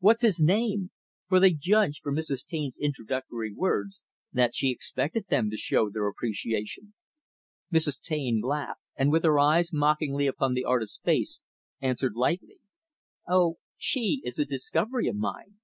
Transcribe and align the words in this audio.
"What's 0.00 0.20
his 0.20 0.42
name?" 0.42 0.90
for 1.26 1.40
they 1.40 1.52
judged, 1.54 2.02
from 2.02 2.14
Mrs. 2.14 2.44
Taine's 2.44 2.76
introductory 2.78 3.54
words, 3.54 4.02
that 4.30 4.54
she 4.54 4.68
expected 4.70 5.28
them 5.30 5.48
to 5.48 5.56
show 5.56 5.88
their 5.88 6.06
appreciation. 6.06 6.92
Mrs. 7.72 7.98
Taine 7.98 8.42
laughed, 8.44 8.82
and, 8.94 9.10
with 9.10 9.24
her 9.24 9.38
eyes 9.38 9.72
mockingly 9.72 10.26
upon 10.26 10.52
the 10.52 10.66
artist's 10.66 11.00
face 11.02 11.40
answered 11.80 12.14
lightly, 12.14 12.58
"Oh, 13.26 13.56
she 13.78 14.20
is 14.22 14.38
a 14.38 14.44
discovery 14.44 15.08
of 15.08 15.16
mine. 15.16 15.54